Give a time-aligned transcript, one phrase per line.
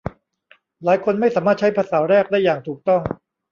[0.83, 3.01] หลายคนไม่สามารถใช้ภาษาแรกได้อย่างถูกต้อง